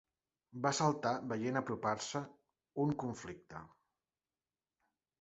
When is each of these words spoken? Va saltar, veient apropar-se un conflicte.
Va 0.63 0.71
saltar, 0.77 1.11
veient 1.33 1.61
apropar-se 1.61 2.23
un 2.87 2.99
conflicte. 3.07 3.65